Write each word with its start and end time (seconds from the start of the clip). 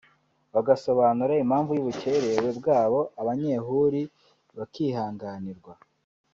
bagasobanura 0.53 1.33
impamvu 1.43 1.71
y’ubukerewe 1.75 2.49
bwabo 2.59 2.99
abanyehuri 3.21 4.01
bakihanganirwa 4.57 5.73